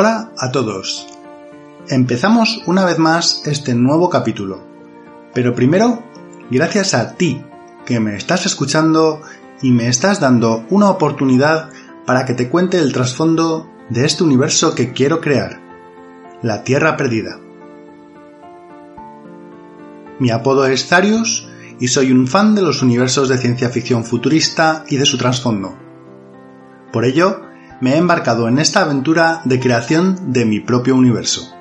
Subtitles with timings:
[0.00, 1.08] Hola a todos.
[1.88, 4.62] Empezamos una vez más este nuevo capítulo.
[5.34, 6.04] Pero primero,
[6.52, 7.42] gracias a ti
[7.84, 9.20] que me estás escuchando
[9.60, 11.70] y me estás dando una oportunidad
[12.06, 15.58] para que te cuente el trasfondo de este universo que quiero crear,
[16.42, 17.40] la Tierra Perdida.
[20.20, 21.48] Mi apodo es Zarius
[21.80, 25.76] y soy un fan de los universos de ciencia ficción futurista y de su trasfondo.
[26.92, 27.47] Por ello,
[27.80, 31.54] me he embarcado en esta aventura de creación de mi propio universo.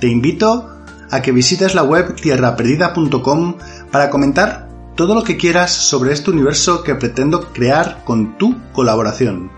[0.00, 0.68] Te invito
[1.10, 3.58] a que visites la web tierraperdida.com
[3.90, 9.50] para comentar todo lo que quieras sobre este universo que pretendo crear con tu colaboración.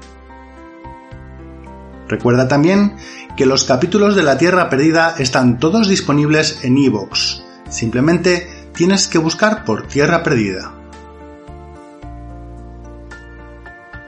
[2.08, 2.96] Recuerda también
[3.36, 7.40] que los capítulos de la Tierra Perdida están todos disponibles en iVoox.
[7.70, 10.83] Simplemente tienes que buscar por Tierra Perdida.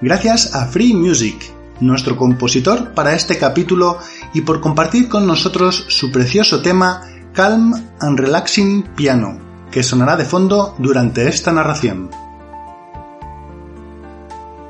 [0.03, 1.37] Gracias a Free Music,
[1.81, 3.99] nuestro compositor para este capítulo
[4.35, 7.01] y por compartir con nosotros su precioso tema
[7.33, 9.39] Calm and Relaxing Piano,
[9.71, 12.11] que sonará de fondo durante esta narración.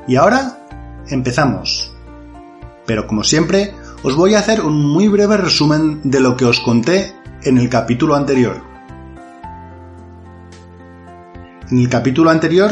[0.07, 0.59] Y ahora
[1.09, 1.93] empezamos.
[2.85, 6.61] Pero como siempre, os voy a hacer un muy breve resumen de lo que os
[6.61, 8.61] conté en el capítulo anterior.
[11.69, 12.71] En el capítulo anterior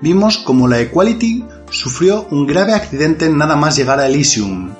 [0.00, 4.70] vimos cómo la Equality sufrió un grave accidente nada más llegar a Elysium.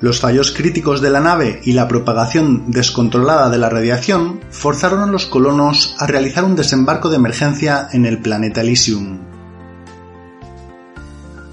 [0.00, 5.06] Los fallos críticos de la nave y la propagación descontrolada de la radiación forzaron a
[5.06, 9.18] los colonos a realizar un desembarco de emergencia en el planeta Elysium.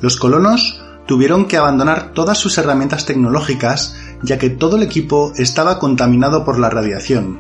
[0.02, 5.80] Los colonos tuvieron que abandonar todas sus herramientas tecnológicas ya que todo el equipo estaba
[5.80, 7.40] contaminado por la radiación.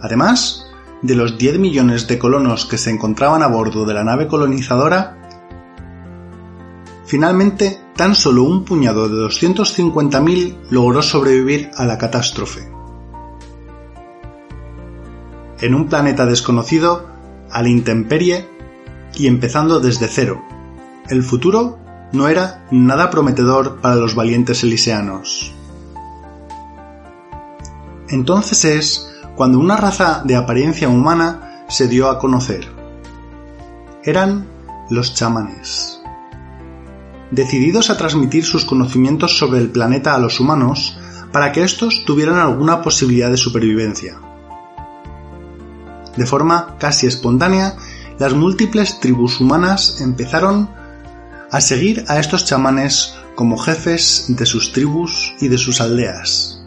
[0.00, 0.71] Además,
[1.02, 5.18] de los 10 millones de colonos que se encontraban a bordo de la nave colonizadora,
[7.04, 12.68] finalmente tan solo un puñado de 250.000 logró sobrevivir a la catástrofe.
[15.60, 17.06] En un planeta desconocido,
[17.50, 18.48] a la intemperie
[19.14, 20.42] y empezando desde cero,
[21.08, 21.78] el futuro
[22.12, 25.52] no era nada prometedor para los valientes eliseanos.
[28.08, 32.68] Entonces es cuando una raza de apariencia humana se dio a conocer.
[34.04, 34.46] Eran
[34.90, 36.00] los chamanes.
[37.30, 40.98] Decididos a transmitir sus conocimientos sobre el planeta a los humanos
[41.32, 44.18] para que éstos tuvieran alguna posibilidad de supervivencia.
[46.16, 47.76] De forma casi espontánea,
[48.18, 50.68] las múltiples tribus humanas empezaron
[51.50, 56.61] a seguir a estos chamanes como jefes de sus tribus y de sus aldeas.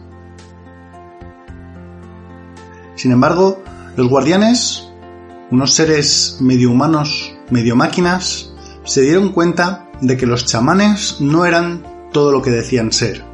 [2.96, 3.62] Sin embargo,
[3.96, 4.88] los guardianes,
[5.50, 8.52] unos seres medio humanos, medio máquinas,
[8.84, 13.24] se dieron cuenta de que los chamanes no eran todo lo que decían ser.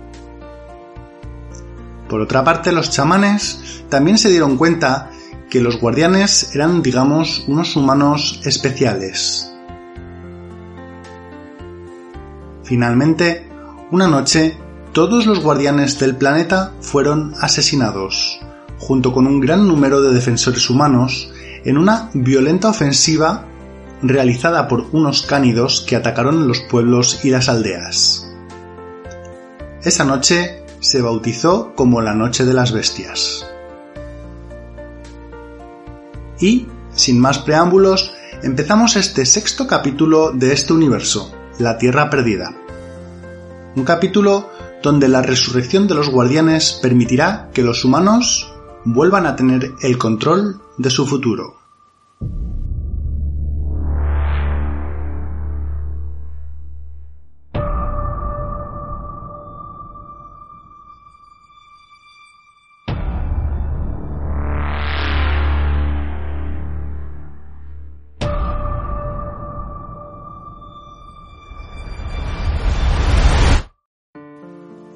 [2.08, 5.10] Por otra parte, los chamanes también se dieron cuenta
[5.48, 9.52] que los guardianes eran, digamos, unos humanos especiales.
[12.64, 13.48] Finalmente,
[13.90, 14.56] una noche,
[14.92, 18.40] todos los guardianes del planeta fueron asesinados,
[18.82, 21.32] junto con un gran número de defensores humanos,
[21.64, 23.46] en una violenta ofensiva
[24.02, 28.28] realizada por unos cánidos que atacaron los pueblos y las aldeas.
[29.84, 33.46] Esa noche se bautizó como la Noche de las Bestias.
[36.40, 38.12] Y, sin más preámbulos,
[38.42, 42.52] empezamos este sexto capítulo de este universo, La Tierra Perdida.
[43.76, 44.50] Un capítulo
[44.82, 48.51] donde la resurrección de los guardianes permitirá que los humanos
[48.84, 51.54] vuelvan a tener el control de su futuro.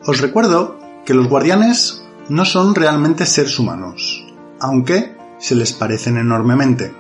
[0.09, 4.25] Os recuerdo que los guardianes no son realmente seres humanos,
[4.61, 6.93] aunque se les parecen enormemente.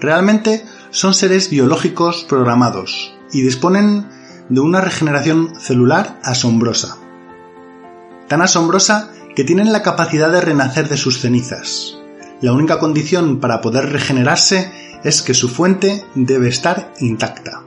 [0.00, 4.08] Realmente son seres biológicos programados y disponen
[4.48, 6.96] de una regeneración celular asombrosa.
[8.28, 11.96] Tan asombrosa que tienen la capacidad de renacer de sus cenizas.
[12.40, 14.72] La única condición para poder regenerarse
[15.04, 17.62] es que su fuente debe estar intacta.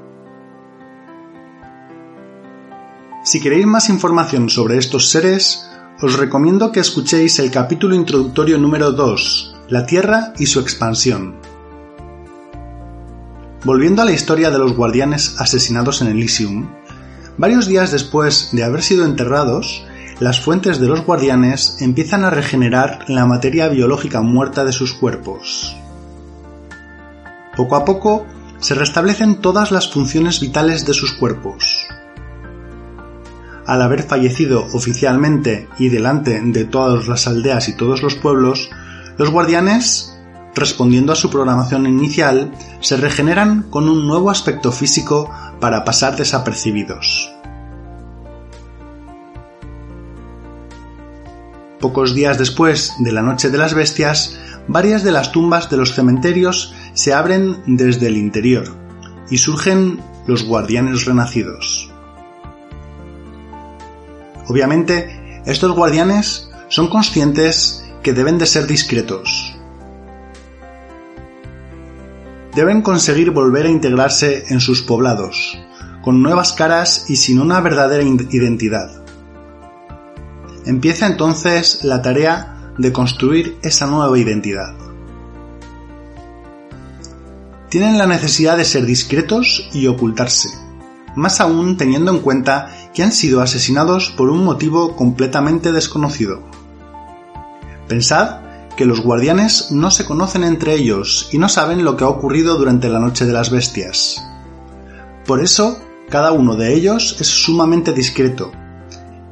[3.24, 5.70] Si queréis más información sobre estos seres,
[6.04, 11.36] os recomiendo que escuchéis el capítulo introductorio número 2, La Tierra y su expansión.
[13.64, 16.68] Volviendo a la historia de los guardianes asesinados en Elysium,
[17.38, 19.86] varios días después de haber sido enterrados,
[20.20, 25.74] las fuentes de los guardianes empiezan a regenerar la materia biológica muerta de sus cuerpos.
[27.56, 28.26] Poco a poco
[28.60, 31.83] se restablecen todas las funciones vitales de sus cuerpos.
[33.65, 38.69] Al haber fallecido oficialmente y delante de todas las aldeas y todos los pueblos,
[39.18, 40.13] los guardianes
[40.56, 45.30] respondiendo a su programación inicial, se regeneran con un nuevo aspecto físico
[45.60, 47.31] para pasar desapercibidos.
[51.80, 55.94] Pocos días después de la Noche de las Bestias, varias de las tumbas de los
[55.94, 58.63] cementerios se abren desde el interior
[59.30, 61.93] y surgen los guardianes renacidos.
[64.48, 69.56] Obviamente, estos guardianes son conscientes que deben de ser discretos,
[72.56, 75.57] deben conseguir volver a integrarse en sus poblados,
[76.01, 79.04] con nuevas caras y sin una verdadera identidad.
[80.66, 84.75] Empieza entonces la tarea de construir esa nueva identidad.
[87.69, 90.50] Tienen la necesidad de ser discretos y ocultarse,
[91.16, 96.44] más aún teniendo en cuenta que han sido asesinados por un motivo completamente desconocido.
[97.88, 98.42] Pensad
[98.75, 102.57] que los guardianes no se conocen entre ellos y no saben lo que ha ocurrido
[102.57, 104.24] durante la noche de las bestias.
[105.25, 105.80] Por eso,
[106.10, 108.51] cada uno de ellos es sumamente discreto,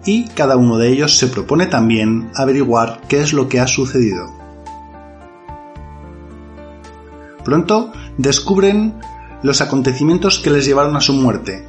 [0.06, 4.32] y cada uno de ellos se propone también averiguar qué es lo que ha sucedido.
[7.44, 9.00] Pronto descubren
[9.44, 11.68] los acontecimientos que les llevaron a su muerte,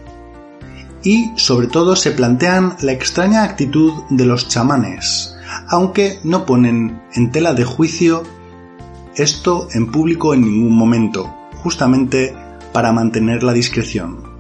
[1.03, 5.35] y sobre todo se plantean la extraña actitud de los chamanes,
[5.69, 8.23] aunque no ponen en tela de juicio
[9.15, 12.35] esto en público en ningún momento, justamente
[12.73, 14.33] para mantener la discreción.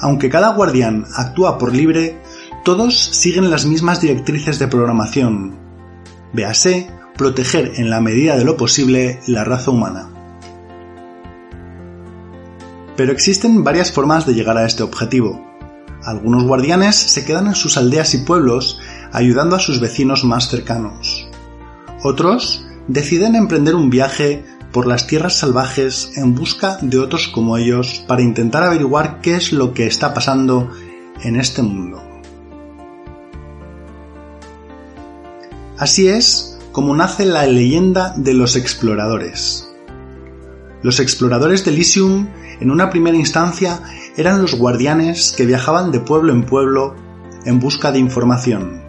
[0.00, 2.20] Aunque cada guardián actúa por libre,
[2.64, 5.56] todos siguen las mismas directrices de programación.
[6.32, 10.15] Véase, proteger en la medida de lo posible la raza humana.
[12.96, 15.44] Pero existen varias formas de llegar a este objetivo.
[16.02, 18.80] Algunos guardianes se quedan en sus aldeas y pueblos
[19.12, 21.28] ayudando a sus vecinos más cercanos.
[22.02, 28.04] Otros deciden emprender un viaje por las tierras salvajes en busca de otros como ellos
[28.06, 30.70] para intentar averiguar qué es lo que está pasando
[31.22, 32.02] en este mundo.
[35.78, 39.68] Así es como nace la leyenda de los exploradores.
[40.82, 42.28] Los exploradores de Elysium
[42.60, 43.80] en una primera instancia
[44.16, 46.94] eran los guardianes que viajaban de pueblo en pueblo
[47.44, 48.82] en busca de información.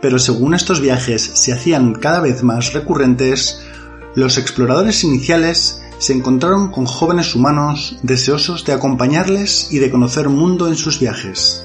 [0.00, 3.62] Pero según estos viajes se hacían cada vez más recurrentes,
[4.14, 10.68] los exploradores iniciales se encontraron con jóvenes humanos deseosos de acompañarles y de conocer mundo
[10.68, 11.64] en sus viajes.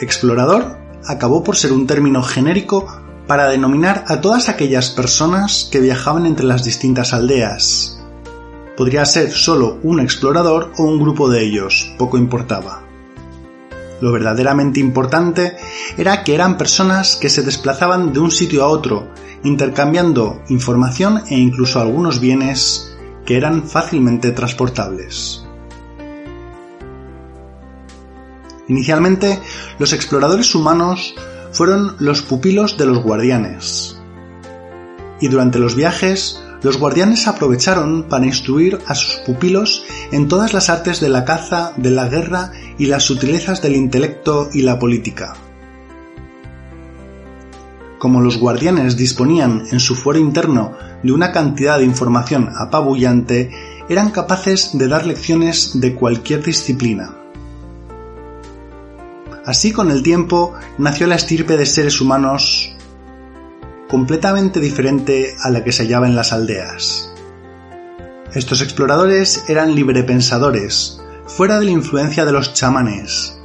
[0.00, 6.26] Explorador acabó por ser un término genérico para denominar a todas aquellas personas que viajaban
[6.26, 8.00] entre las distintas aldeas.
[8.76, 12.82] Podría ser solo un explorador o un grupo de ellos, poco importaba.
[14.00, 15.56] Lo verdaderamente importante
[15.96, 19.08] era que eran personas que se desplazaban de un sitio a otro,
[19.44, 25.46] intercambiando información e incluso algunos bienes que eran fácilmente transportables.
[28.68, 29.40] Inicialmente,
[29.78, 31.14] los exploradores humanos
[31.52, 33.98] fueron los pupilos de los guardianes.
[35.20, 40.70] Y durante los viajes, los guardianes aprovecharon para instruir a sus pupilos en todas las
[40.70, 45.34] artes de la caza, de la guerra y las sutilezas del intelecto y la política.
[47.98, 50.72] Como los guardianes disponían en su fuero interno
[51.04, 53.50] de una cantidad de información apabullante,
[53.88, 57.21] eran capaces de dar lecciones de cualquier disciplina.
[59.44, 62.72] Así con el tiempo nació la estirpe de seres humanos
[63.88, 67.12] completamente diferente a la que se hallaba en las aldeas.
[68.32, 73.38] Estos exploradores eran librepensadores, fuera de la influencia de los chamanes.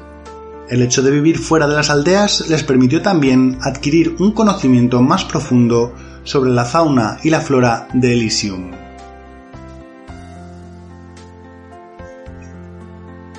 [0.70, 5.26] El hecho de vivir fuera de las aldeas les permitió también adquirir un conocimiento más
[5.26, 8.72] profundo sobre la fauna y la flora de Elysium.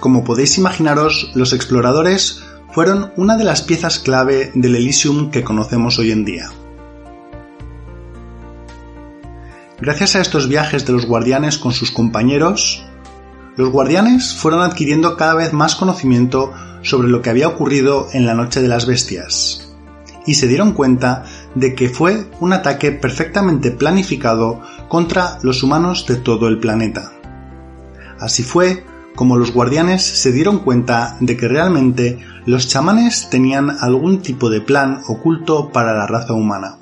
[0.00, 5.99] Como podéis imaginaros, los exploradores fueron una de las piezas clave del Elysium que conocemos
[5.99, 6.51] hoy en día.
[9.81, 12.85] Gracias a estos viajes de los guardianes con sus compañeros,
[13.57, 18.35] los guardianes fueron adquiriendo cada vez más conocimiento sobre lo que había ocurrido en la
[18.35, 19.73] Noche de las Bestias,
[20.27, 26.17] y se dieron cuenta de que fue un ataque perfectamente planificado contra los humanos de
[26.17, 27.13] todo el planeta.
[28.21, 28.85] Así fue
[29.19, 34.61] como los guardianes se dieron cuenta de que realmente los chamanes tenían algún tipo de
[34.61, 36.77] plan oculto para la raza humana.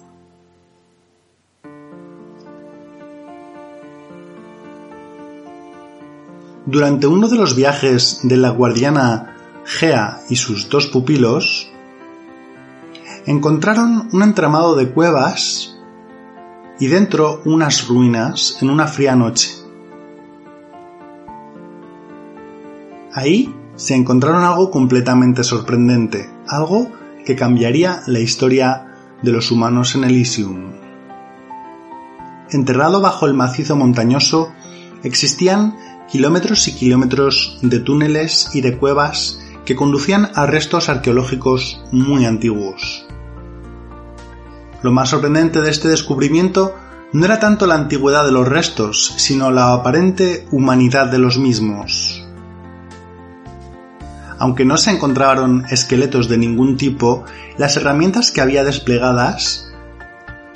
[6.66, 11.70] Durante uno de los viajes de la guardiana Gea y sus dos pupilos,
[13.24, 15.78] encontraron un entramado de cuevas
[16.78, 19.65] y dentro unas ruinas en una fría noche.
[23.16, 26.92] Ahí se encontraron algo completamente sorprendente, algo
[27.24, 30.72] que cambiaría la historia de los humanos en Elysium.
[32.50, 34.52] Enterrado bajo el macizo montañoso
[35.02, 35.78] existían
[36.12, 43.06] kilómetros y kilómetros de túneles y de cuevas que conducían a restos arqueológicos muy antiguos.
[44.82, 46.74] Lo más sorprendente de este descubrimiento
[47.14, 52.25] no era tanto la antigüedad de los restos, sino la aparente humanidad de los mismos.
[54.38, 57.24] Aunque no se encontraron esqueletos de ningún tipo,
[57.56, 59.72] las herramientas que había desplegadas,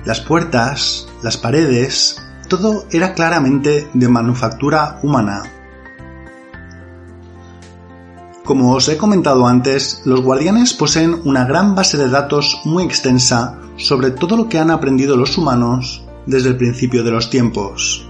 [0.05, 2.17] las puertas, las paredes,
[2.49, 5.43] todo era claramente de manufactura humana.
[8.45, 13.61] Como os he comentado antes, los guardianes poseen una gran base de datos muy extensa
[13.77, 18.10] sobre todo lo que han aprendido los humanos desde el principio de los tiempos.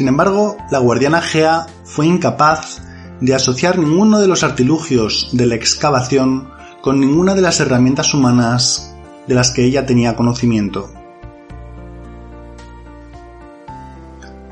[0.00, 2.80] Sin embargo, la guardiana Gea fue incapaz
[3.20, 6.48] de asociar ninguno de los artilugios de la excavación
[6.80, 8.94] con ninguna de las herramientas humanas
[9.28, 10.90] de las que ella tenía conocimiento.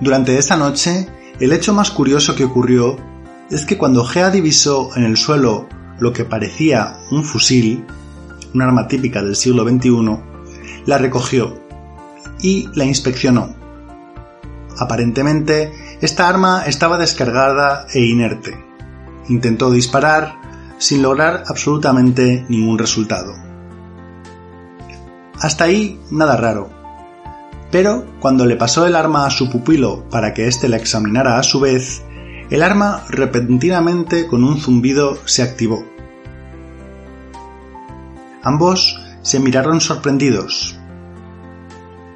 [0.01, 1.09] Durante esa noche,
[1.41, 2.99] el hecho más curioso que ocurrió
[3.51, 5.67] es que cuando Gea divisó en el suelo
[5.99, 7.87] lo que parecía un fusil,
[8.53, 10.19] un arma típica del siglo XXI,
[10.85, 11.59] la recogió
[12.43, 13.58] y la inspeccionó.
[14.79, 18.57] Aparentemente, esta arma estaba descargada e inerte.
[19.29, 20.37] Intentó disparar
[20.79, 23.35] sin lograr absolutamente ningún resultado.
[25.41, 26.71] Hasta ahí nada raro.
[27.71, 31.43] Pero cuando le pasó el arma a su pupilo para que éste la examinara a
[31.43, 32.03] su vez,
[32.51, 35.85] el arma repentinamente con un zumbido se activó.
[38.43, 40.79] Ambos se miraron sorprendidos.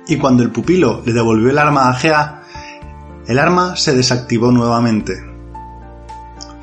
[0.07, 2.42] Y cuando el pupilo le devolvió el arma a Gea,
[3.27, 5.33] el arma se desactivó nuevamente.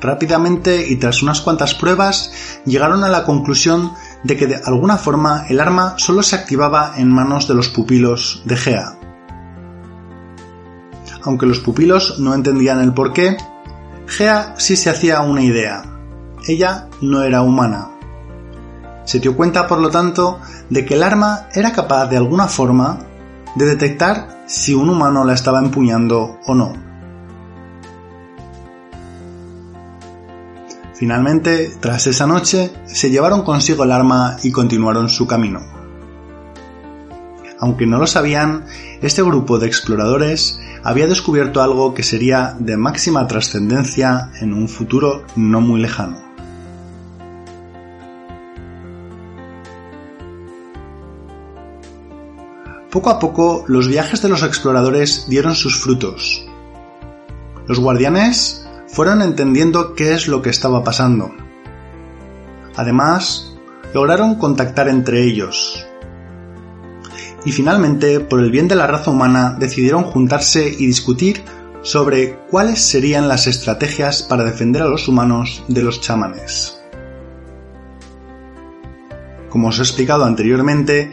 [0.00, 2.32] Rápidamente y tras unas cuantas pruebas
[2.64, 3.92] llegaron a la conclusión
[4.24, 8.42] de que de alguna forma el arma solo se activaba en manos de los pupilos
[8.46, 8.98] de Gea.
[11.22, 13.36] Aunque los pupilos no entendían el porqué,
[14.06, 15.82] Gea sí se hacía una idea.
[16.48, 17.90] Ella no era humana.
[19.04, 20.40] Se dio cuenta, por lo tanto,
[20.70, 23.09] de que el arma era capaz de alguna forma
[23.54, 26.72] de detectar si un humano la estaba empuñando o no.
[30.94, 35.60] Finalmente, tras esa noche, se llevaron consigo el arma y continuaron su camino.
[37.58, 38.66] Aunque no lo sabían,
[39.00, 45.24] este grupo de exploradores había descubierto algo que sería de máxima trascendencia en un futuro
[45.36, 46.29] no muy lejano.
[52.90, 56.44] Poco a poco, los viajes de los exploradores dieron sus frutos.
[57.68, 61.30] Los guardianes fueron entendiendo qué es lo que estaba pasando.
[62.74, 63.56] Además,
[63.94, 65.86] lograron contactar entre ellos.
[67.44, 71.44] Y finalmente, por el bien de la raza humana, decidieron juntarse y discutir
[71.82, 76.82] sobre cuáles serían las estrategias para defender a los humanos de los chamanes.
[79.48, 81.12] Como os he explicado anteriormente,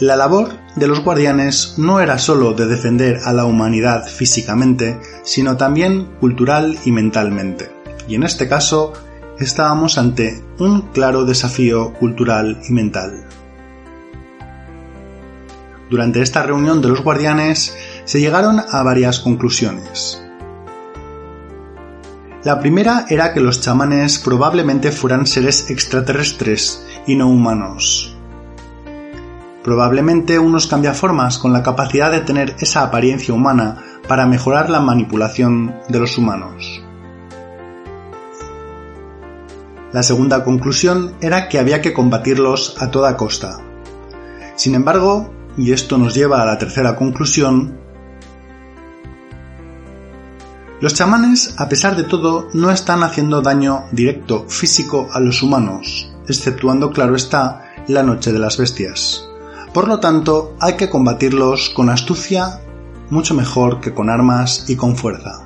[0.00, 5.56] la labor de los guardianes no era sólo de defender a la humanidad físicamente, sino
[5.56, 7.70] también cultural y mentalmente.
[8.08, 8.92] Y en este caso,
[9.38, 13.24] estábamos ante un claro desafío cultural y mental.
[15.90, 20.20] Durante esta reunión de los guardianes se llegaron a varias conclusiones.
[22.42, 28.13] La primera era que los chamanes probablemente fueran seres extraterrestres y no humanos,
[29.64, 35.74] probablemente unos cambiaformas con la capacidad de tener esa apariencia humana para mejorar la manipulación
[35.88, 36.82] de los humanos.
[39.92, 43.58] La segunda conclusión era que había que combatirlos a toda costa.
[44.54, 47.82] Sin embargo, y esto nos lleva a la tercera conclusión,
[50.80, 56.12] Los chamanes, a pesar de todo, no están haciendo daño directo físico a los humanos,
[56.28, 59.26] exceptuando, claro está, la noche de las bestias.
[59.74, 62.60] Por lo tanto, hay que combatirlos con astucia
[63.10, 65.44] mucho mejor que con armas y con fuerza.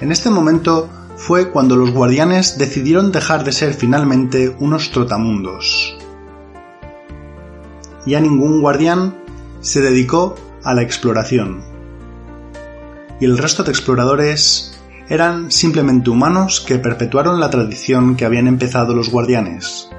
[0.00, 5.98] En este momento fue cuando los guardianes decidieron dejar de ser finalmente unos trotamundos.
[8.06, 9.16] Ya ningún guardián
[9.60, 11.64] se dedicó a la exploración.
[13.20, 18.94] Y el resto de exploradores eran simplemente humanos que perpetuaron la tradición que habían empezado
[18.94, 19.90] los guardianes.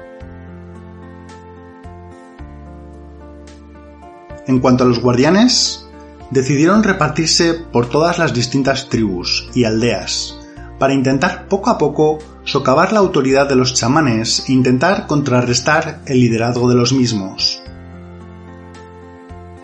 [4.46, 5.86] En cuanto a los guardianes,
[6.30, 10.38] decidieron repartirse por todas las distintas tribus y aldeas,
[10.78, 16.20] para intentar poco a poco socavar la autoridad de los chamanes e intentar contrarrestar el
[16.20, 17.62] liderazgo de los mismos.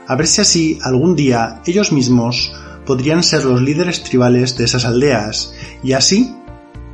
[0.07, 2.53] A ver si así algún día ellos mismos
[2.85, 6.35] podrían ser los líderes tribales de esas aldeas y así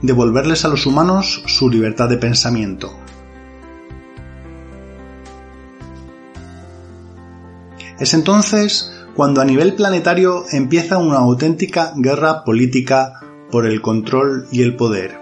[0.03, 2.95] devolverles a los humanos su libertad de pensamiento.
[7.99, 14.63] Es entonces cuando a nivel planetario empieza una auténtica guerra política por el control y
[14.63, 15.19] el poder.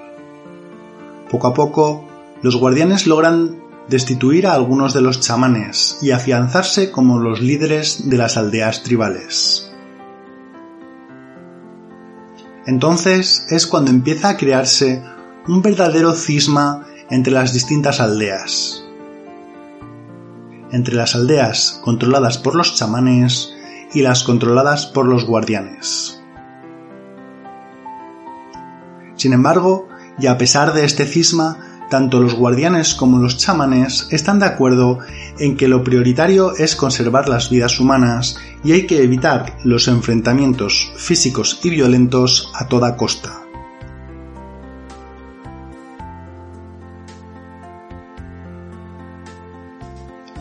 [1.31, 2.05] Poco a poco,
[2.43, 8.17] los guardianes logran destituir a algunos de los chamanes y afianzarse como los líderes de
[8.17, 9.73] las aldeas tribales.
[12.67, 15.03] Entonces es cuando empieza a crearse
[15.47, 18.86] un verdadero cisma entre las distintas aldeas.
[20.73, 23.55] Entre las aldeas controladas por los chamanes
[23.95, 26.21] y las controladas por los guardianes.
[29.17, 29.89] Sin embargo,
[30.19, 31.59] y a pesar de este cisma,
[31.91, 34.99] tanto los guardianes como los chamanes están de acuerdo
[35.39, 40.93] en que lo prioritario es conservar las vidas humanas y hay que evitar los enfrentamientos
[40.97, 43.46] físicos y violentos a toda costa.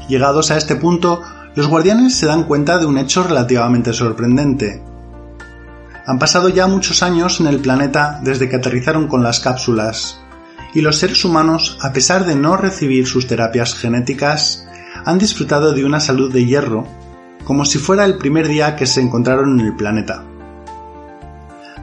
[0.07, 1.21] Llegados a este punto,
[1.55, 4.83] los guardianes se dan cuenta de un hecho relativamente sorprendente.
[6.05, 10.19] Han pasado ya muchos años en el planeta desde que aterrizaron con las cápsulas,
[10.73, 14.67] y los seres humanos, a pesar de no recibir sus terapias genéticas,
[15.05, 16.85] han disfrutado de una salud de hierro
[17.45, 20.23] como si fuera el primer día que se encontraron en el planeta.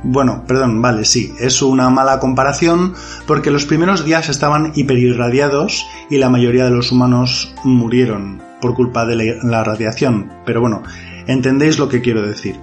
[0.05, 2.95] Bueno, perdón, vale, sí, es una mala comparación
[3.27, 9.07] porque los primeros días estaban hiperirradiados y la mayoría de los humanos murieron por culpa
[9.07, 10.83] de la radiación, pero bueno,
[11.27, 12.59] entendéis lo que quiero decir.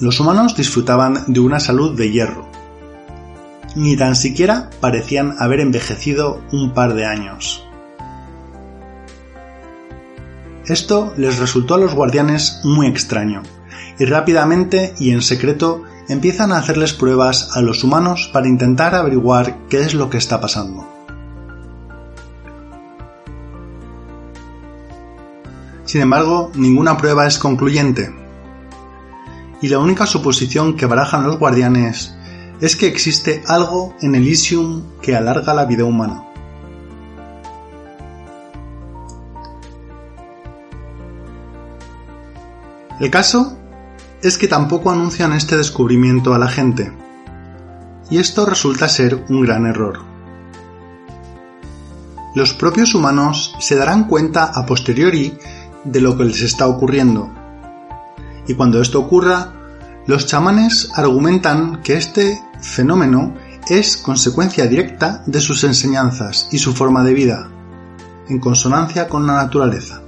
[0.00, 2.48] Los humanos disfrutaban de una salud de hierro,
[3.76, 7.64] ni tan siquiera parecían haber envejecido un par de años.
[10.66, 13.42] Esto les resultó a los guardianes muy extraño,
[13.98, 19.66] y rápidamente y en secreto empiezan a hacerles pruebas a los humanos para intentar averiguar
[19.68, 20.86] qué es lo que está pasando.
[25.84, 28.12] Sin embargo, ninguna prueba es concluyente,
[29.62, 32.14] y la única suposición que barajan los guardianes
[32.60, 36.22] es que existe algo en Elysium que alarga la vida humana.
[42.98, 43.58] El caso
[44.22, 46.92] es que tampoco anuncian este descubrimiento a la gente,
[48.10, 50.00] y esto resulta ser un gran error.
[52.34, 55.38] Los propios humanos se darán cuenta a posteriori
[55.84, 57.30] de lo que les está ocurriendo,
[58.46, 59.52] y cuando esto ocurra,
[60.06, 63.34] los chamanes argumentan que este fenómeno
[63.68, 67.48] es consecuencia directa de sus enseñanzas y su forma de vida,
[68.28, 70.02] en consonancia con la naturaleza.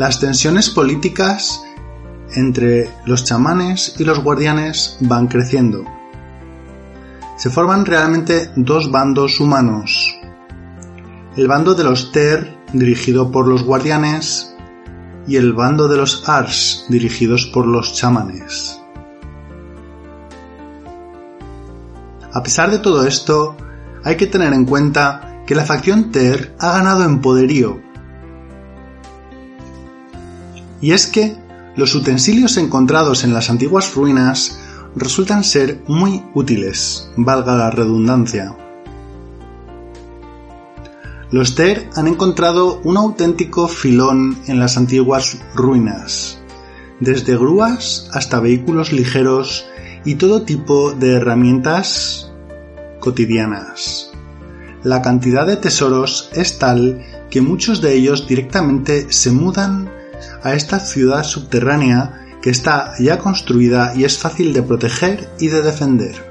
[0.00, 1.62] Las tensiones políticas
[2.34, 5.84] entre los chamanes y los guardianes van creciendo.
[7.36, 10.18] Se forman realmente dos bandos humanos.
[11.36, 14.56] El bando de los Ter, dirigido por los guardianes,
[15.26, 18.80] y el bando de los Ars dirigidos por los chamanes.
[22.32, 23.54] A pesar de todo esto,
[24.02, 27.89] hay que tener en cuenta que la facción Ter ha ganado en poderío.
[30.80, 31.36] Y es que
[31.76, 34.58] los utensilios encontrados en las antiguas ruinas
[34.96, 38.56] resultan ser muy útiles, valga la redundancia.
[41.30, 46.40] Los Ter han encontrado un auténtico filón en las antiguas ruinas,
[46.98, 49.64] desde grúas hasta vehículos ligeros
[50.04, 52.32] y todo tipo de herramientas
[52.98, 54.10] cotidianas.
[54.82, 59.99] La cantidad de tesoros es tal que muchos de ellos directamente se mudan
[60.42, 65.62] a esta ciudad subterránea que está ya construida y es fácil de proteger y de
[65.62, 66.30] defender.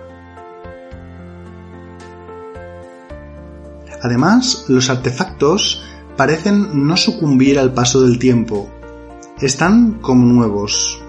[4.02, 5.84] Además, los artefactos
[6.16, 8.70] parecen no sucumbir al paso del tiempo.
[9.40, 11.02] Están como nuevos.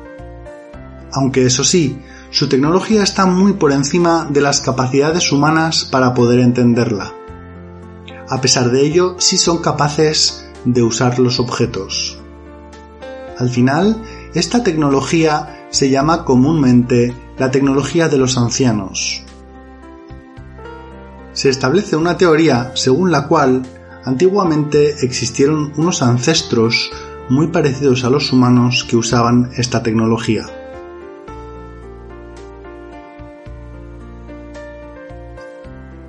[1.12, 6.40] Aunque eso sí, su tecnología está muy por encima de las capacidades humanas para poder
[6.40, 7.12] entenderla.
[8.28, 12.19] A pesar de ello, sí son capaces de usar los objetos.
[13.40, 13.96] Al final,
[14.34, 19.24] esta tecnología se llama comúnmente la tecnología de los ancianos.
[21.32, 23.62] Se establece una teoría según la cual
[24.04, 26.92] antiguamente existieron unos ancestros
[27.30, 30.44] muy parecidos a los humanos que usaban esta tecnología.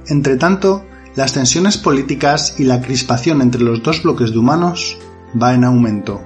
[0.06, 0.84] Entretanto,
[1.16, 4.98] las tensiones políticas y la crispación entre los dos bloques de humanos
[5.42, 6.22] va en aumento.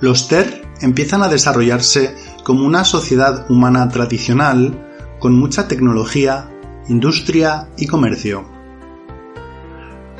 [0.00, 4.86] Los TER empiezan a desarrollarse como una sociedad humana tradicional
[5.18, 6.48] con mucha tecnología,
[6.88, 8.44] industria y comercio.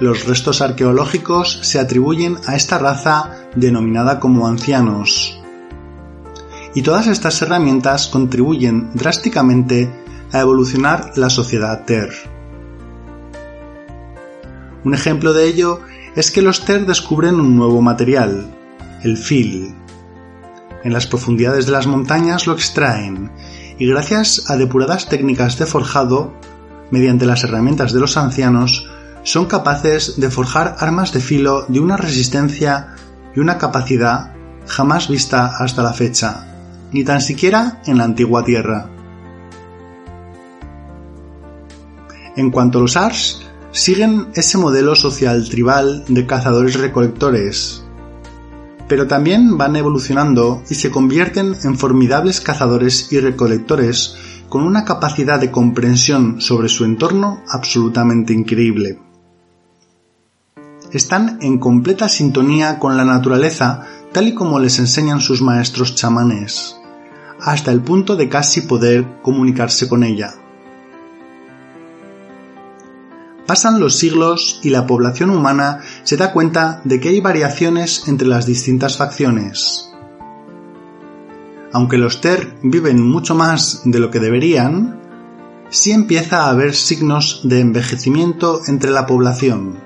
[0.00, 5.40] Los restos arqueológicos se atribuyen a esta raza denominada como ancianos.
[6.74, 9.90] Y todas estas herramientas contribuyen drásticamente
[10.32, 12.10] a evolucionar la sociedad TER.
[14.84, 15.80] Un ejemplo de ello
[16.16, 18.57] es que los TER descubren un nuevo material,
[19.02, 19.74] el fil.
[20.84, 23.30] En las profundidades de las montañas lo extraen
[23.78, 26.34] y gracias a depuradas técnicas de forjado,
[26.90, 28.88] mediante las herramientas de los ancianos,
[29.22, 32.94] son capaces de forjar armas de filo de una resistencia
[33.34, 34.32] y una capacidad
[34.66, 36.46] jamás vista hasta la fecha,
[36.92, 38.90] ni tan siquiera en la antigua Tierra.
[42.36, 47.84] En cuanto a los ARS, siguen ese modelo social tribal de cazadores-recolectores,
[48.88, 54.16] pero también van evolucionando y se convierten en formidables cazadores y recolectores
[54.48, 58.98] con una capacidad de comprensión sobre su entorno absolutamente increíble.
[60.90, 66.76] Están en completa sintonía con la naturaleza tal y como les enseñan sus maestros chamanes,
[67.40, 70.34] hasta el punto de casi poder comunicarse con ella.
[73.48, 78.28] Pasan los siglos y la población humana se da cuenta de que hay variaciones entre
[78.28, 79.90] las distintas facciones.
[81.72, 85.00] Aunque los Ter viven mucho más de lo que deberían,
[85.70, 89.78] sí empieza a haber signos de envejecimiento entre la población.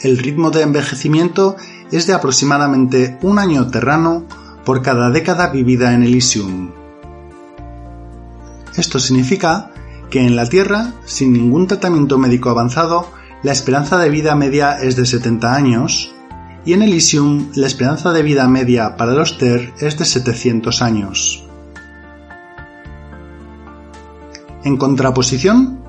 [0.00, 1.54] El ritmo de envejecimiento
[1.92, 4.26] es de aproximadamente un año terrano
[4.64, 6.72] por cada década vivida en Elysium.
[8.76, 9.71] Esto significa
[10.12, 13.10] que en la Tierra, sin ningún tratamiento médico avanzado,
[13.42, 16.14] la esperanza de vida media es de 70 años,
[16.66, 21.44] y en Elysium la esperanza de vida media para los TER es de 700 años.
[24.64, 25.82] En contraposición,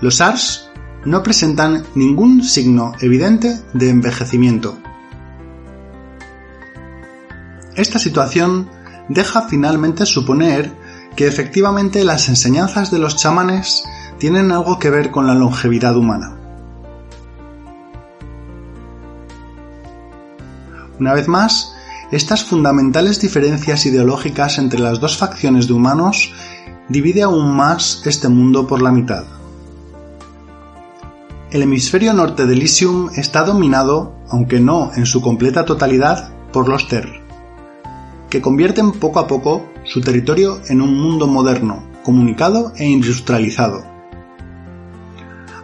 [0.00, 0.70] los ARS
[1.04, 4.78] no presentan ningún signo evidente de envejecimiento.
[7.74, 8.70] Esta situación
[9.08, 10.85] deja finalmente suponer
[11.16, 13.84] que efectivamente las enseñanzas de los chamanes
[14.18, 16.36] tienen algo que ver con la longevidad humana.
[21.00, 21.74] Una vez más,
[22.12, 26.32] estas fundamentales diferencias ideológicas entre las dos facciones de humanos
[26.88, 29.24] divide aún más este mundo por la mitad.
[31.50, 36.88] El hemisferio norte de Elysium está dominado, aunque no en su completa totalidad, por los
[36.88, 37.25] Ter
[38.30, 43.84] que convierten poco a poco su territorio en un mundo moderno, comunicado e industrializado.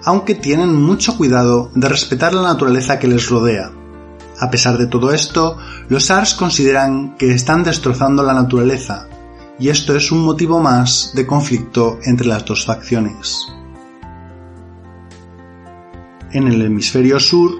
[0.05, 3.71] Aunque tienen mucho cuidado de respetar la naturaleza que les rodea.
[4.41, 5.57] A pesar de todo esto,
[5.89, 9.07] los ARS consideran que están destrozando la naturaleza,
[9.59, 13.39] y esto es un motivo más de conflicto entre las dos facciones.
[16.33, 17.53] En el hemisferio sur,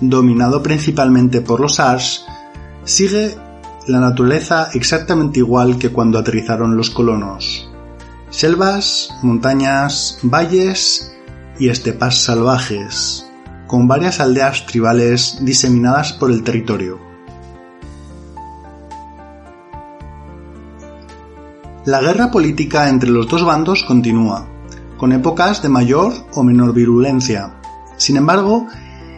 [0.00, 2.24] dominado principalmente por los ARS,
[2.84, 3.36] sigue
[3.90, 7.68] la naturaleza exactamente igual que cuando aterrizaron los colonos.
[8.30, 11.12] Selvas, montañas, valles
[11.58, 13.26] y estepas salvajes,
[13.66, 17.00] con varias aldeas tribales diseminadas por el territorio.
[21.84, 24.46] La guerra política entre los dos bandos continúa,
[24.98, 27.56] con épocas de mayor o menor virulencia.
[27.96, 28.68] Sin embargo,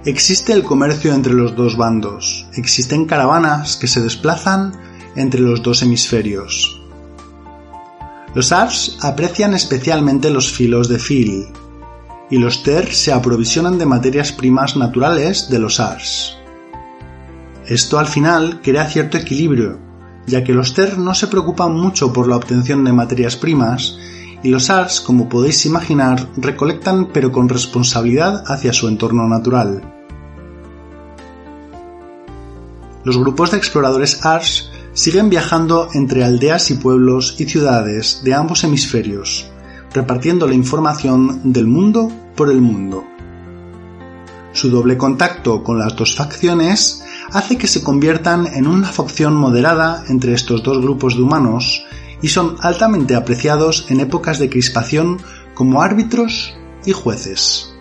[0.05, 4.73] Existe el comercio entre los dos bandos, existen caravanas que se desplazan
[5.15, 6.83] entre los dos hemisferios.
[8.35, 11.47] Los Ars aprecian especialmente los filos de fil,
[12.31, 16.37] y los Ter se aprovisionan de materias primas naturales de los Ars.
[17.67, 19.79] Esto al final crea cierto equilibrio,
[20.27, 23.99] ya que los Ter no se preocupan mucho por la obtención de materias primas
[24.43, 29.83] y los Ars, como podéis imaginar, recolectan pero con responsabilidad hacia su entorno natural.
[33.05, 38.65] Los grupos de exploradores Ars siguen viajando entre aldeas y pueblos y ciudades de ambos
[38.65, 39.51] hemisferios,
[39.93, 43.05] repartiendo la información del mundo por el mundo.
[44.53, 50.05] Su doble contacto con las dos facciones hace que se conviertan en una facción moderada
[50.09, 51.85] entre estos dos grupos de humanos
[52.23, 55.19] y son altamente apreciados en épocas de crispación
[55.55, 56.55] como árbitros
[56.87, 57.75] y jueces.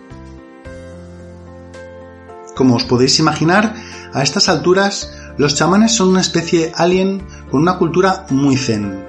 [2.56, 3.76] Como os podéis imaginar,
[4.14, 9.06] a estas alturas los chamanes son una especie alien con una cultura muy zen.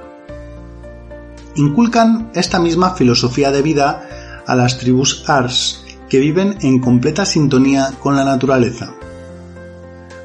[1.56, 7.92] Inculcan esta misma filosofía de vida a las tribus Ars que viven en completa sintonía
[7.98, 8.94] con la naturaleza.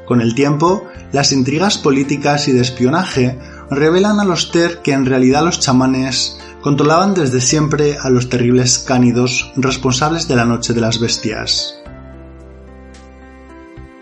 [0.05, 3.37] Con el tiempo, las intrigas políticas y de espionaje
[3.69, 8.79] revelan a los Ter que en realidad los chamanes controlaban desde siempre a los terribles
[8.79, 11.75] cánidos responsables de la Noche de las Bestias.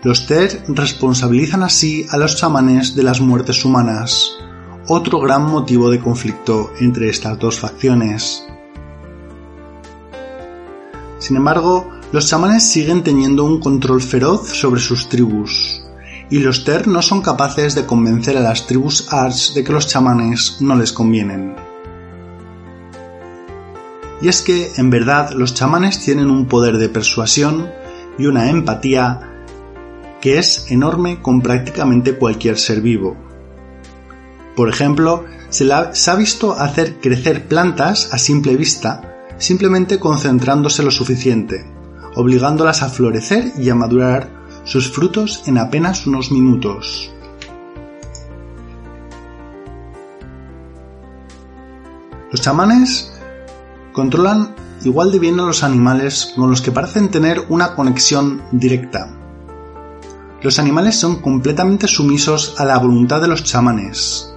[0.02, 4.32] Los Ter responsabilizan así a los chamanes de las muertes humanas,
[4.88, 8.46] otro gran motivo de conflicto entre estas dos facciones.
[11.18, 15.85] Sin embargo, los chamanes siguen teniendo un control feroz sobre sus tribus,
[16.30, 19.86] y los Ter no son capaces de convencer a las tribus Ars de que los
[19.86, 21.54] chamanes no les convienen.
[24.20, 27.70] Y es que, en verdad, los chamanes tienen un poder de persuasión
[28.18, 29.44] y una empatía
[30.20, 33.16] que es enorme con prácticamente cualquier ser vivo.
[34.56, 40.90] Por ejemplo, se, se, ha visto hacer crecer plantas a simple vista simplemente concentrándose lo
[40.90, 41.66] suficiente,
[42.14, 44.35] obligándolas a florecer y a madurar
[44.66, 47.10] sus frutos en apenas unos minutos.
[52.32, 53.12] Los chamanes
[53.92, 59.08] controlan igual de bien a los animales con los que parecen tener una conexión directa.
[60.42, 64.34] Los animales son completamente sumisos a la voluntad de los chamanes.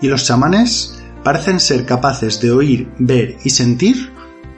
[0.00, 4.12] Y los chamanes parecen ser capaces de oír, ver y sentir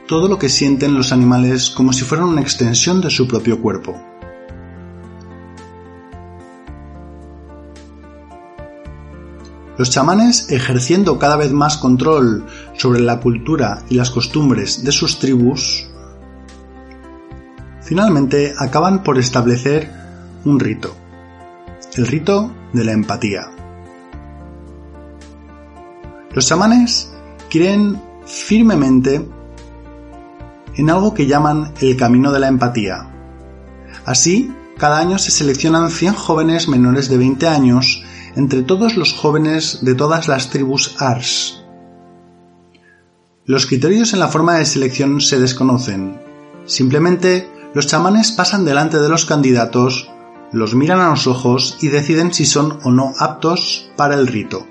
[0.07, 4.13] todo lo que sienten los animales como si fueran una extensión de su propio cuerpo.
[9.76, 15.18] Los chamanes, ejerciendo cada vez más control sobre la cultura y las costumbres de sus
[15.18, 15.88] tribus,
[17.82, 19.90] finalmente acaban por establecer
[20.44, 20.94] un rito,
[21.96, 23.50] el rito de la empatía.
[26.30, 27.12] Los chamanes
[27.50, 29.28] creen firmemente
[30.76, 33.10] en algo que llaman el camino de la empatía.
[34.04, 38.04] Así, cada año se seleccionan 100 jóvenes menores de 20 años
[38.36, 41.64] entre todos los jóvenes de todas las tribus Ars.
[43.46, 46.18] Los criterios en la forma de selección se desconocen.
[46.64, 50.10] Simplemente los chamanes pasan delante de los candidatos,
[50.52, 54.66] los miran a los ojos y deciden si son o no aptos para el rito.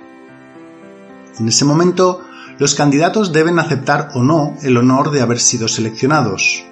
[1.40, 2.22] En ese momento,
[2.58, 6.64] los candidatos deben aceptar o no el honor de haber sido seleccionados.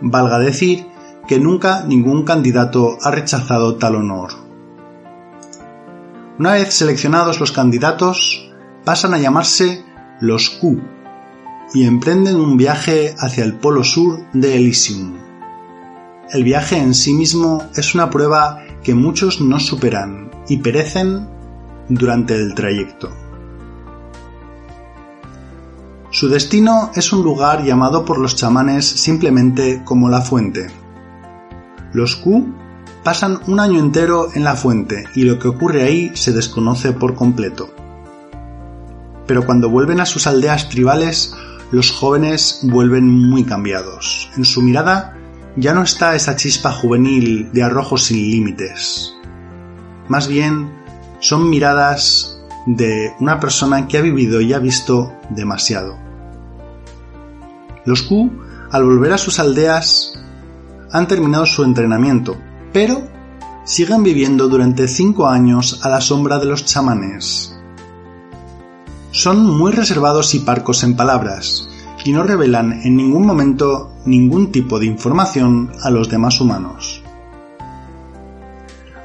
[0.00, 0.86] Valga decir
[1.26, 4.45] que nunca ningún candidato ha rechazado tal honor.
[6.38, 8.50] Una vez seleccionados los candidatos,
[8.84, 9.82] pasan a llamarse
[10.20, 10.82] los Q
[11.72, 15.14] y emprenden un viaje hacia el polo sur de Elysium.
[16.30, 21.26] El viaje en sí mismo es una prueba que muchos no superan y perecen
[21.88, 23.10] durante el trayecto.
[26.10, 30.66] Su destino es un lugar llamado por los chamanes simplemente como la fuente.
[31.94, 32.46] Los Q
[33.06, 37.14] pasan un año entero en la fuente y lo que ocurre ahí se desconoce por
[37.14, 37.72] completo.
[39.28, 41.32] Pero cuando vuelven a sus aldeas tribales,
[41.70, 44.28] los jóvenes vuelven muy cambiados.
[44.36, 45.16] En su mirada
[45.54, 49.14] ya no está esa chispa juvenil de arrojo sin límites.
[50.08, 50.72] Más bien,
[51.20, 55.96] son miradas de una persona que ha vivido y ha visto demasiado.
[57.84, 58.32] Los Q,
[58.72, 60.12] al volver a sus aldeas,
[60.90, 62.36] han terminado su entrenamiento
[62.72, 63.08] pero
[63.64, 67.58] siguen viviendo durante cinco años a la sombra de los chamanes.
[69.10, 71.68] Son muy reservados y parcos en palabras,
[72.04, 77.02] y no revelan en ningún momento ningún tipo de información a los demás humanos.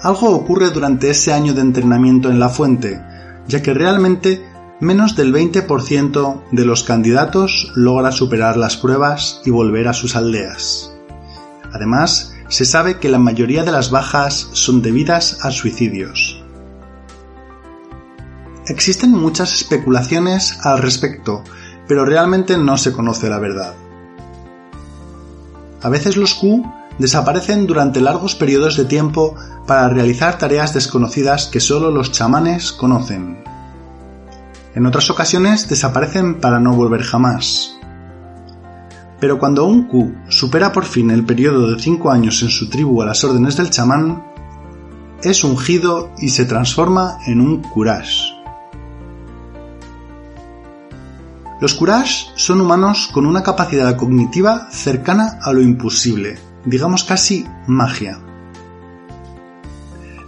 [0.04, 3.02] Algo ocurre durante ese año de entrenamiento en la fuente,
[3.47, 4.45] ya que realmente
[4.80, 10.91] menos del 20% de los candidatos logra superar las pruebas y volver a sus aldeas.
[11.71, 16.43] Además, se sabe que la mayoría de las bajas son debidas a suicidios.
[18.67, 21.45] Existen muchas especulaciones al respecto,
[21.87, 23.73] pero realmente no se conoce la verdad.
[25.81, 29.33] A veces los Q desaparecen durante largos periodos de tiempo
[29.65, 33.45] para realizar tareas desconocidas que solo los chamanes conocen.
[34.75, 37.77] En otras ocasiones desaparecen para no volver jamás.
[39.21, 43.03] Pero cuando un Q supera por fin el periodo de 5 años en su tribu
[43.03, 44.25] a las órdenes del chamán,
[45.21, 48.31] es ungido y se transforma en un Kurash.
[51.62, 58.19] Los Kurash son humanos con una capacidad cognitiva cercana a lo imposible, digamos casi magia.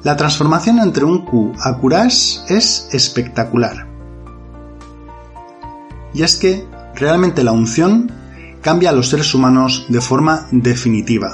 [0.03, 3.87] La transformación entre un Q a Kurash es espectacular.
[6.13, 8.22] Y es que realmente la unción
[8.63, 11.33] cambia a los seres humanos de forma definitiva.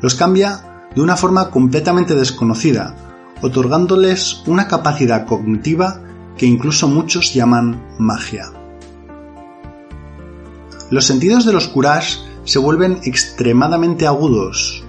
[0.00, 2.94] Los cambia de una forma completamente desconocida,
[3.42, 6.00] otorgándoles una capacidad cognitiva
[6.36, 8.52] que incluso muchos llaman magia.
[10.90, 14.84] Los sentidos de los Kurash se vuelven extremadamente agudos.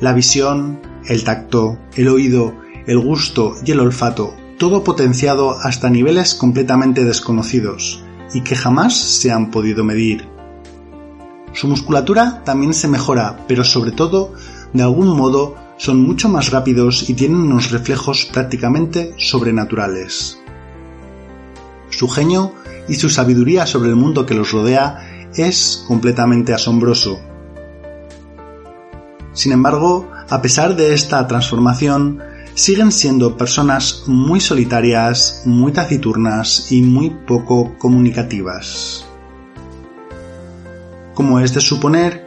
[0.00, 2.54] La visión, el tacto, el oído,
[2.86, 8.04] el gusto y el olfato, todo potenciado hasta niveles completamente desconocidos,
[8.36, 10.28] y que jamás se han podido medir.
[11.54, 14.34] Su musculatura también se mejora, pero sobre todo,
[14.74, 20.38] de algún modo, son mucho más rápidos y tienen unos reflejos prácticamente sobrenaturales.
[21.88, 22.52] Su genio
[22.90, 27.18] y su sabiduría sobre el mundo que los rodea es completamente asombroso.
[29.32, 32.20] Sin embargo, a pesar de esta transformación,
[32.56, 39.04] siguen siendo personas muy solitarias, muy taciturnas y muy poco comunicativas.
[41.12, 42.26] Como es de suponer,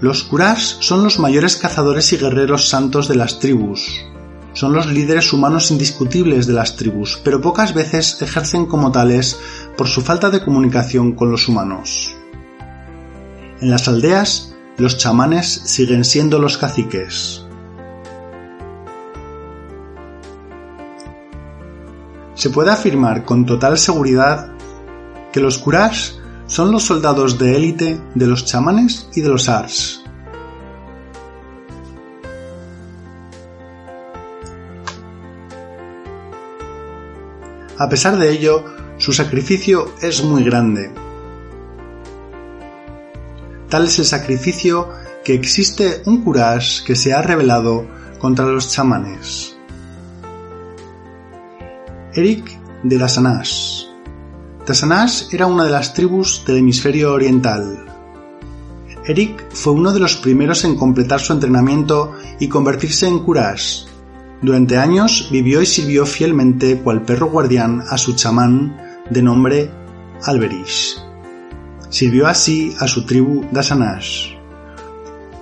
[0.00, 4.04] los Kurash son los mayores cazadores y guerreros santos de las tribus.
[4.52, 9.38] Son los líderes humanos indiscutibles de las tribus, pero pocas veces ejercen como tales
[9.76, 12.16] por su falta de comunicación con los humanos.
[13.60, 17.47] En las aldeas, los chamanes siguen siendo los caciques.
[22.38, 24.52] Se puede afirmar con total seguridad
[25.32, 26.12] que los Kurash
[26.46, 30.04] son los soldados de élite de los chamanes y de los Ars.
[37.76, 38.64] A pesar de ello,
[38.98, 40.92] su sacrificio es muy grande.
[43.68, 44.90] Tal es el sacrificio
[45.24, 47.84] que existe un Kurash que se ha rebelado
[48.20, 49.57] contra los chamanes.
[52.18, 53.84] Eric de Dasanash.
[54.66, 57.86] Dasanash era una de las tribus del hemisferio oriental.
[59.06, 63.84] Eric fue uno de los primeros en completar su entrenamiento y convertirse en Kurash.
[64.42, 68.76] Durante años vivió y sirvió fielmente cual perro guardián a su chamán
[69.08, 69.70] de nombre
[70.24, 70.98] Alberish.
[71.88, 74.34] Sirvió así a su tribu Dasanash.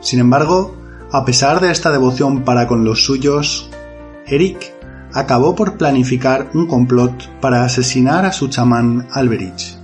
[0.03, 0.77] Sin embargo,
[1.11, 3.71] a pesar de esta devoción para con los suyos,
[4.27, 4.76] Eric
[5.17, 9.79] acabó por planificar un complot para asesinar a su chamán Alberich.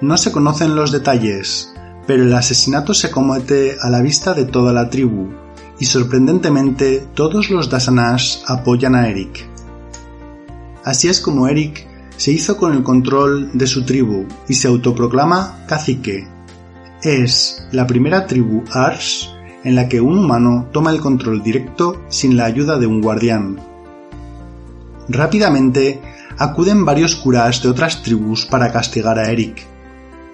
[0.00, 1.74] No se conocen los detalles,
[2.06, 5.28] pero el asesinato se comete a la vista de toda la tribu,
[5.78, 9.46] y sorprendentemente todos los Dasanash apoyan a Eric.
[10.84, 15.66] Así es como Eric se hizo con el control de su tribu y se autoproclama
[15.66, 16.26] cacique.
[17.02, 19.28] Es la primera tribu Ars
[19.64, 23.71] en la que un humano toma el control directo sin la ayuda de un guardián.
[25.08, 26.00] Rápidamente
[26.38, 29.66] acuden varios curas de otras tribus para castigar a Eric,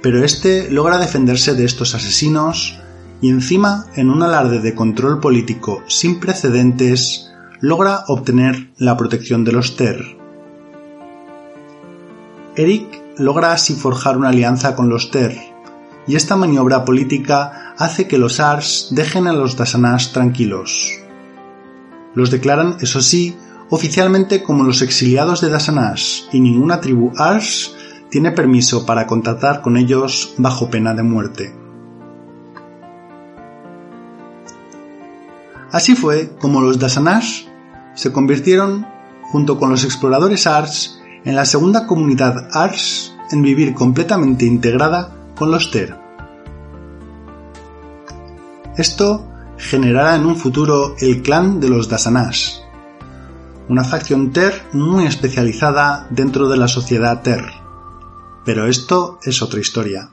[0.03, 2.79] pero este logra defenderse de estos asesinos
[3.21, 9.53] y encima, en un alarde de control político sin precedentes, logra obtener la protección de
[9.53, 10.17] los Ter.
[12.55, 15.37] Eric logra así forjar una alianza con los Ter,
[16.07, 21.01] y esta maniobra política hace que los Ars dejen a los Dasanash tranquilos.
[22.15, 23.37] Los declaran, eso sí,
[23.71, 27.75] oficialmente como los exiliados de Dasanash y ninguna tribu Ars
[28.11, 31.55] tiene permiso para contactar con ellos bajo pena de muerte.
[35.71, 37.45] Así fue como los Dasanash
[37.95, 38.87] se convirtieron,
[39.31, 45.51] junto con los exploradores Ars, en la segunda comunidad Ars en vivir completamente integrada con
[45.51, 45.99] los Ter.
[48.77, 52.58] Esto generará en un futuro el clan de los Dasanash,
[53.69, 57.45] una facción Ter muy especializada dentro de la sociedad Ter.
[58.45, 60.11] Pero esto es otra historia.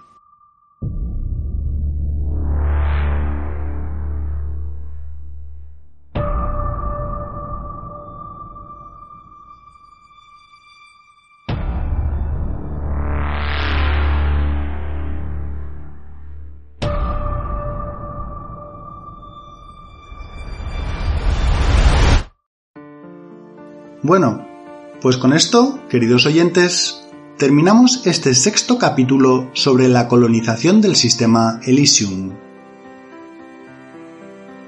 [24.06, 24.46] Bueno,
[25.02, 27.02] pues con esto, queridos oyentes,
[27.40, 32.34] terminamos este sexto capítulo sobre la colonización del sistema Elysium.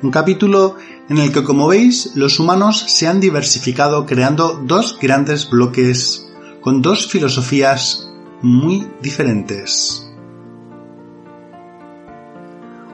[0.01, 0.77] Un capítulo
[1.07, 6.27] en el que, como veis, los humanos se han diversificado creando dos grandes bloques
[6.59, 8.11] con dos filosofías
[8.41, 10.11] muy diferentes.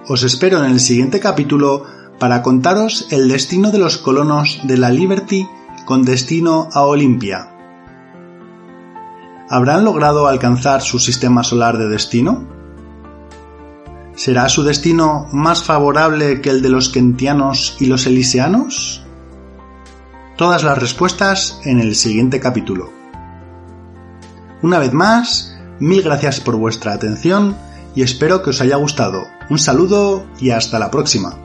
[0.10, 1.86] Os espero en el siguiente capítulo
[2.20, 5.48] para contaros el destino de los colonos de la Liberty
[5.86, 7.50] con destino a Olimpia.
[9.50, 12.48] ¿Habrán logrado alcanzar su sistema solar de destino?
[14.16, 19.04] ¿Será su destino más favorable que el de los kentianos y los elisianos?
[20.38, 22.92] Todas las respuestas en el siguiente capítulo.
[24.62, 27.58] Una vez más, mil gracias por vuestra atención
[27.96, 29.24] y espero que os haya gustado.
[29.50, 31.43] Un saludo y hasta la próxima.